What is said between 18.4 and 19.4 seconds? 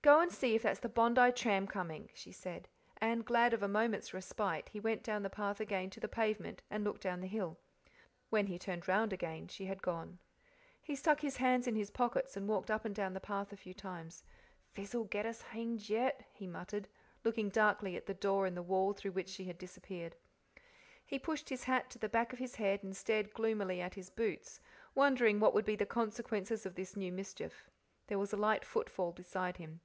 in the wall through which